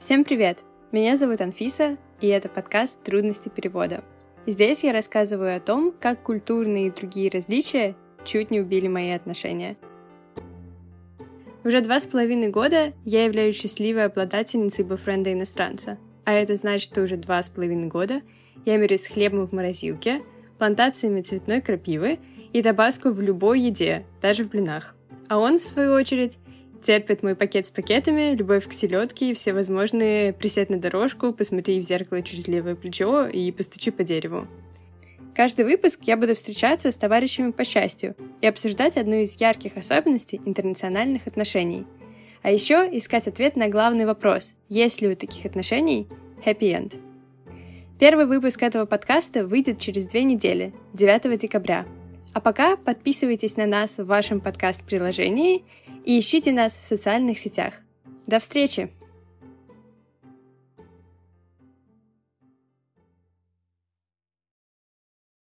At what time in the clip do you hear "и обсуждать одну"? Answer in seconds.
38.40-39.16